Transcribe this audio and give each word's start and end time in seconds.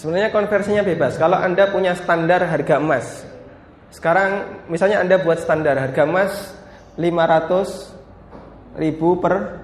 Sebenarnya 0.00 0.32
konversinya 0.32 0.80
bebas. 0.80 1.20
Kalau 1.20 1.36
Anda 1.36 1.68
punya 1.68 1.92
standar 1.92 2.40
harga 2.48 2.80
emas. 2.80 3.20
Sekarang 3.92 4.64
misalnya 4.72 5.04
Anda 5.04 5.20
buat 5.20 5.44
standar 5.44 5.76
harga 5.76 6.08
emas 6.08 6.56
500 6.96 8.80
ribu 8.80 9.20
per 9.20 9.60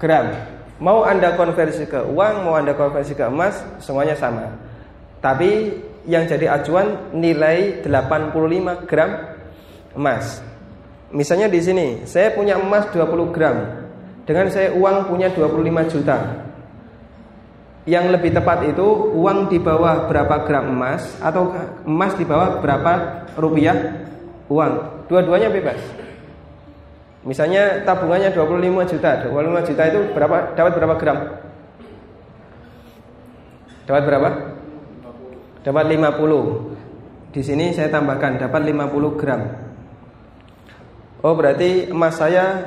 gram. 0.00 0.32
Mau 0.80 1.04
Anda 1.04 1.36
konversi 1.36 1.84
ke 1.84 2.08
uang, 2.08 2.34
mau 2.40 2.56
Anda 2.56 2.72
konversi 2.72 3.12
ke 3.12 3.28
emas, 3.28 3.60
semuanya 3.84 4.16
sama. 4.16 4.48
Tapi 5.20 5.76
yang 6.08 6.24
jadi 6.24 6.48
acuan 6.48 7.12
nilai 7.12 7.84
85 7.84 8.88
gram 8.88 9.10
emas. 9.92 10.40
Misalnya 11.12 11.52
di 11.52 11.60
sini, 11.60 11.86
saya 12.08 12.32
punya 12.32 12.56
emas 12.56 12.88
20 12.96 13.28
gram. 13.28 13.60
Dengan 14.24 14.48
saya 14.48 14.72
uang 14.72 15.12
punya 15.12 15.28
25 15.36 15.92
juta. 15.92 16.48
Yang 17.84 18.16
lebih 18.16 18.32
tepat 18.32 18.64
itu 18.64 19.12
uang 19.12 19.52
di 19.52 19.60
bawah 19.60 20.08
berapa 20.08 20.48
gram 20.48 20.72
emas 20.72 21.04
atau 21.20 21.52
emas 21.84 22.16
di 22.16 22.24
bawah 22.24 22.64
berapa 22.64 22.92
rupiah 23.36 23.76
uang. 24.48 25.04
Dua-duanya 25.08 25.52
bebas. 25.52 25.76
Misalnya 27.24 27.84
tabungannya 27.84 28.32
25 28.32 28.90
juta, 28.96 29.28
25 29.28 29.68
juta 29.68 29.82
itu 29.88 30.00
berapa 30.16 30.56
dapat 30.56 30.72
berapa 30.76 30.94
gram? 30.96 31.18
Dapat 33.84 34.02
berapa? 34.08 34.28
Dapat 35.64 35.84
50. 35.88 37.36
Di 37.36 37.42
sini 37.44 37.72
saya 37.76 37.92
tambahkan 37.92 38.40
dapat 38.40 38.64
50 38.64 39.20
gram. 39.20 39.40
Oh, 41.24 41.32
berarti 41.32 41.88
emas 41.88 42.16
saya 42.20 42.64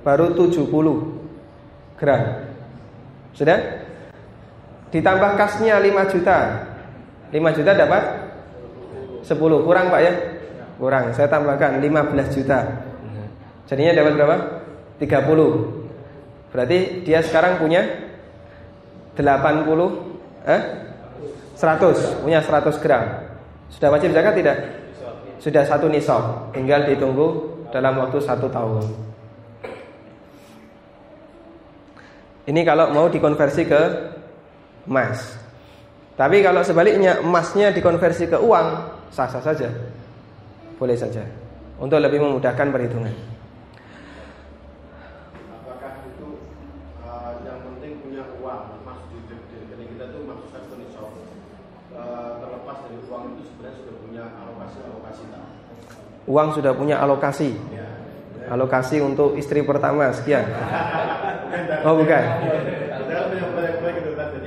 baru 0.00 0.32
70 0.32 0.68
gram. 2.00 2.22
Sudah? 3.36 3.88
Ditambah 4.90 5.38
kasnya 5.38 5.78
5 5.78 6.12
juta. 6.12 6.38
5 7.30 7.56
juta 7.56 7.72
dapat 7.78 8.02
10 9.22 9.66
Kurang 9.66 9.86
pak 9.90 10.00
ya? 10.02 10.12
Kurang. 10.76 11.14
Saya 11.14 11.30
tambahkan 11.30 11.78
15 11.78 12.34
juta. 12.34 12.58
Jadinya 13.70 13.94
dapat 13.94 14.12
berapa? 14.18 14.36
30 14.98 16.50
Berarti 16.50 17.06
dia 17.06 17.22
sekarang 17.22 17.62
punya 17.62 17.86
80 19.14 19.22
eh? 20.50 20.62
100 21.54 22.26
Punya 22.26 22.42
100 22.42 22.82
gram. 22.82 23.04
Sudah 23.70 23.88
wajib 23.94 24.10
zakat 24.10 24.34
tidak? 24.34 24.56
Sudah 25.38 25.62
satu 25.62 25.86
nisab. 25.86 26.50
Tinggal 26.50 26.90
ditunggu 26.90 27.48
dalam 27.70 27.94
waktu 28.02 28.18
satu 28.18 28.50
tahun. 28.50 28.84
Ini 32.50 32.60
kalau 32.66 32.90
mau 32.90 33.06
dikonversi 33.06 33.62
ke 33.62 33.82
emas. 34.90 35.38
Tapi 36.18 36.42
kalau 36.42 36.66
sebaliknya 36.66 37.22
emasnya 37.22 37.70
dikonversi 37.70 38.26
ke 38.26 38.36
uang, 38.36 38.68
sah-sah 39.14 39.40
saja. 39.40 39.70
Boleh 40.76 40.98
saja. 40.98 41.22
Untuk 41.80 41.96
lebih 42.02 42.20
memudahkan 42.20 42.68
perhitungan. 42.68 43.14
Apakah 45.48 46.04
itu 46.04 46.44
uh, 47.06 47.40
yang 47.46 47.62
penting 47.64 48.02
punya 48.04 48.26
uang, 48.42 48.62
emas 48.84 49.00
di 49.08 49.16
Jadi 49.70 49.84
kita 49.96 50.04
tuh 50.12 50.20
maksud 50.28 50.48
satu 50.52 50.74
nisab 50.76 51.08
uh, 51.96 52.30
terlepas 52.42 52.76
dari 52.84 52.98
uang 53.08 53.22
itu 53.32 53.42
sebenarnya 53.48 53.76
sudah 53.80 53.94
punya 53.96 54.24
alokasi 54.44 54.78
alokasi 54.84 55.22
tak? 55.32 55.44
Uang 56.28 56.48
sudah 56.52 56.72
punya 56.76 56.96
alokasi. 57.00 57.50
Ya. 57.72 57.88
Alokasi 58.50 59.00
untuk 59.00 59.38
istri 59.38 59.62
pertama 59.62 60.10
sekian. 60.10 60.44
Oh 61.80 61.96
bukan. 61.96 62.24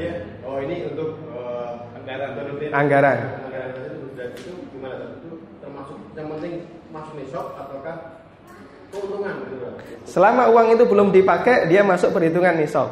Jadi 0.03 0.43
oh 0.43 0.57
ini 0.59 0.75
untuk 0.91 1.15
uh, 1.31 1.95
anggaran 1.95 2.35
Anggaran. 2.75 3.17
Anggaran 3.47 3.69
itu 3.71 3.95
sudah 4.11 4.27
itu 4.35 4.51
gimana 4.75 4.95
itu 5.15 5.31
termasuk 5.63 5.97
yang 6.19 6.27
penting 6.35 6.53
masuk 6.91 7.13
nisab 7.15 7.45
ataukah 7.55 7.95
keuntungan 8.91 9.35
gitu? 9.47 9.67
Selama 10.03 10.51
uang 10.51 10.75
itu 10.75 10.83
belum 10.83 11.07
dipakai, 11.15 11.71
dia 11.71 11.81
masuk 11.81 12.11
perhitungan 12.11 12.59
nisab. 12.59 12.91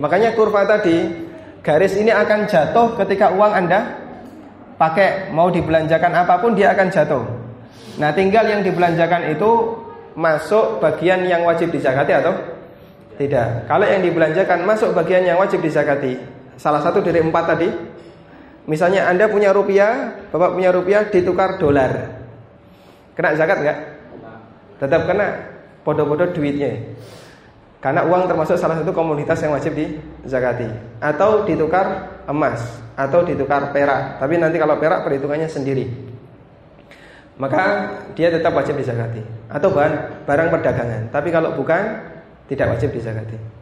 Makanya 0.00 0.32
kurva 0.32 0.64
tadi, 0.64 1.12
garis 1.60 1.94
ini 2.00 2.08
akan 2.08 2.48
jatuh 2.48 2.96
ketika 3.04 3.36
uang 3.36 3.52
Anda 3.52 4.00
pakai, 4.80 5.28
mau 5.36 5.52
dibelanjakan 5.52 6.24
apa 6.24 6.40
pun 6.40 6.56
dia 6.56 6.72
akan 6.72 6.88
jatuh. 6.88 7.22
Nah, 8.00 8.16
tinggal 8.16 8.48
yang 8.48 8.64
dibelanjakan 8.64 9.28
itu 9.36 9.76
masuk 10.16 10.80
bagian 10.80 11.22
yang 11.28 11.44
wajib 11.44 11.68
dizakati 11.68 12.16
atau 12.16 12.32
tidak. 13.20 13.68
Kalau 13.68 13.84
yang 13.84 14.00
dibelanjakan 14.00 14.64
masuk 14.64 14.96
bagian 14.96 15.28
yang 15.28 15.36
wajib 15.36 15.60
dizakati, 15.60 16.16
salah 16.56 16.80
satu 16.80 17.04
dari 17.04 17.20
empat 17.20 17.44
tadi, 17.52 17.68
misalnya 18.64 19.12
Anda 19.12 19.28
punya 19.28 19.52
rupiah, 19.52 20.24
Bapak 20.32 20.56
punya 20.56 20.72
rupiah 20.72 21.04
ditukar 21.04 21.60
dolar. 21.60 22.16
Kena 23.12 23.36
zakat 23.36 23.60
nggak? 23.60 23.78
Tetap 24.80 25.04
kena 25.04 25.26
podo-podo 25.84 26.32
duitnya. 26.32 26.96
Karena 27.84 28.08
uang 28.08 28.28
termasuk 28.28 28.56
salah 28.56 28.80
satu 28.80 28.92
komoditas 28.92 29.36
yang 29.44 29.52
wajib 29.52 29.76
dizakati. 29.76 30.68
Atau 31.04 31.44
ditukar 31.44 32.20
emas 32.24 32.60
atau 32.96 33.20
ditukar 33.24 33.72
perak. 33.72 34.16
Tapi 34.16 34.40
nanti 34.40 34.56
kalau 34.56 34.80
perak 34.80 35.04
perhitungannya 35.04 35.48
sendiri. 35.48 35.88
Maka 37.40 37.88
dia 38.16 38.32
tetap 38.32 38.52
wajib 38.52 38.80
dizakati. 38.80 39.20
Atau 39.52 39.72
bahan 39.72 40.24
barang 40.24 40.48
perdagangan. 40.52 41.02
Tapi 41.12 41.28
kalau 41.32 41.56
bukan 41.56 41.80
tidak 42.50 42.66
wajib 42.74 42.90
dizakati. 42.90 43.59